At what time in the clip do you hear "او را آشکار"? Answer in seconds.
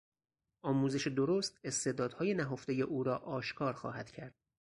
2.81-3.73